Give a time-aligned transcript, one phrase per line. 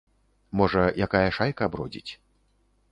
[0.61, 2.11] Можа, якая шайка бродзіць.